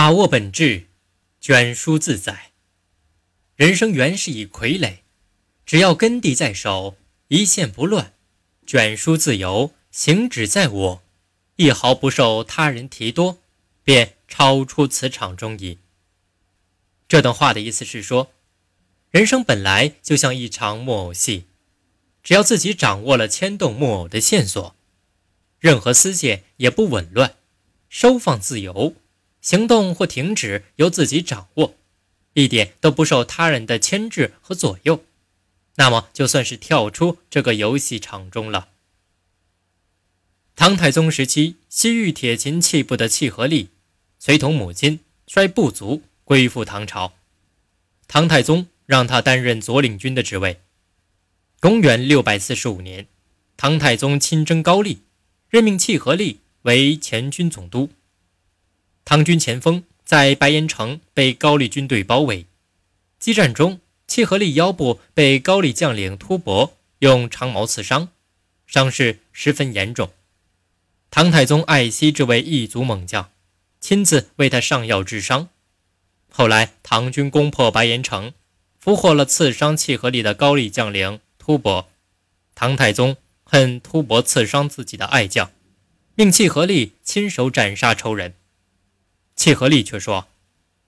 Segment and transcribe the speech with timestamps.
[0.00, 0.86] 把握本质，
[1.40, 2.52] 卷舒自在。
[3.56, 4.98] 人生原是以傀儡，
[5.66, 8.14] 只要根蒂在手，一线不乱，
[8.64, 11.02] 卷舒自由，行止在我，
[11.56, 13.38] 一毫不受他人提多，
[13.82, 15.78] 便超出此场中矣。
[17.08, 18.30] 这段话的意思是说，
[19.10, 21.46] 人生本来就像一场木偶戏，
[22.22, 24.76] 只要自己掌握了牵动木偶的线索，
[25.58, 27.34] 任何丝线也不紊乱，
[27.88, 28.94] 收放自由。
[29.40, 31.74] 行动或停止由自己掌握，
[32.34, 35.04] 一点都不受他人的牵制和左右，
[35.76, 38.68] 那么就算是跳出这个游戏场中了。
[40.56, 43.68] 唐太宗时期，西域铁琴器部的契合力，
[44.18, 47.12] 随同母亲率部族归附唐朝，
[48.08, 50.60] 唐太宗让他担任左领军的职位。
[51.60, 53.06] 公元六百四十五年，
[53.56, 55.02] 唐太宗亲征高丽，
[55.48, 57.90] 任命契合力为前军总督。
[59.08, 62.44] 唐军前锋在白岩城被高丽军队包围，
[63.18, 68.10] 激战中，契合力腰部被高丽将领突伯用长矛刺伤，
[68.66, 70.10] 伤势十分严重。
[71.10, 73.30] 唐太宗爱惜这位异族猛将，
[73.80, 75.48] 亲自为他上药治伤。
[76.30, 78.34] 后来，唐军攻破白岩城，
[78.78, 81.88] 俘获了刺伤契合力的高丽将领突伯。
[82.54, 85.50] 唐太宗恨突伯刺伤自己的爱将，
[86.14, 88.34] 命契合力亲手斩杀仇人。
[89.38, 90.26] 契合力却说：“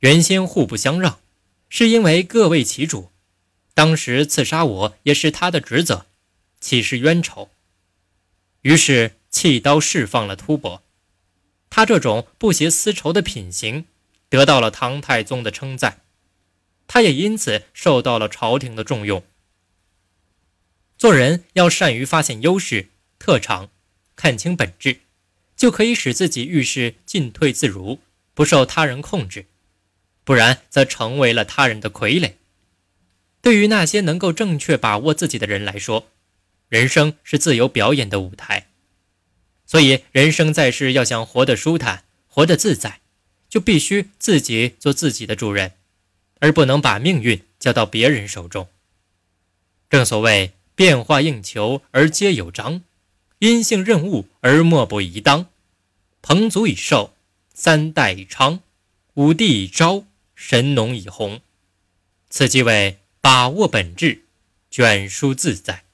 [0.00, 1.20] 原先互不相让，
[1.68, 3.12] 是因为各为其主。
[3.72, 6.06] 当时刺杀我也是他的职责，
[6.60, 7.50] 岂是冤仇？”
[8.62, 10.82] 于是弃刀释放了突伯。
[11.70, 13.86] 他这种不携丝绸的品行，
[14.28, 16.02] 得到了唐太宗的称赞，
[16.88, 19.24] 他也因此受到了朝廷的重用。
[20.98, 22.88] 做人要善于发现优势、
[23.20, 23.70] 特长，
[24.16, 25.00] 看清本质，
[25.56, 28.00] 就可以使自己遇事进退自如。
[28.34, 29.46] 不受他人控制，
[30.24, 32.32] 不然则成为了他人的傀儡。
[33.40, 36.08] 对于那些能够正确把握自己的人来说，
[36.68, 38.68] 人生是自由表演的舞台。
[39.66, 43.00] 所以，人生在世要想活得舒坦、活得自在，
[43.48, 45.72] 就必须自己做自己的主人，
[46.40, 48.68] 而不能把命运交到别人手中。
[49.90, 52.82] 正所谓“变化应求而皆有章，
[53.40, 55.46] 因性任务而莫不宜当”。
[56.22, 57.14] 彭祖已寿。
[57.54, 58.60] 三代昌，
[59.14, 61.40] 五帝昭，神农以弘。
[62.30, 64.24] 此即为把握本质，
[64.70, 65.84] 卷书自在。